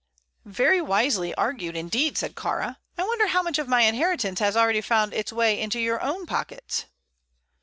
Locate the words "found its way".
4.81-5.61